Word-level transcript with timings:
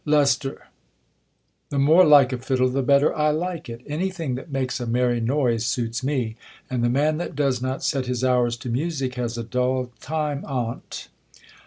Lester, 0.03 0.65
The 1.69 1.77
more 1.77 2.03
like 2.03 2.33
a 2.33 2.39
fiddle, 2.39 2.69
the 2.69 2.81
better 2.81 3.15
I 3.15 3.29
like 3.29 3.69
it. 3.69 3.81
Any 3.85 4.09
thing 4.09 4.33
that 4.33 4.51
makes 4.51 4.79
a 4.79 4.87
merry 4.87 5.21
noise 5.21 5.63
suits 5.63 6.03
me; 6.03 6.37
and 6.71 6.83
the 6.83 6.89
man 6.89 7.17
that 7.17 7.35
does 7.35 7.61
not 7.61 7.83
set 7.83 8.07
his 8.07 8.23
hours 8.23 8.57
to 8.57 8.69
music, 8.69 9.13
has 9.13 9.37
a 9.37 9.43
dull 9.43 9.91
rime 10.09 10.43
on't. 10.45 11.07